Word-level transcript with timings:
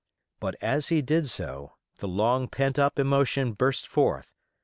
But 0.39 0.55
as 0.63 0.87
he 0.87 1.03
did 1.03 1.29
so, 1.29 1.73
the 1.99 2.07
long 2.07 2.47
pent 2.47 2.79
up 2.79 2.97
emotion 2.97 3.53
burst 3.53 3.87
forth. 3.87 4.33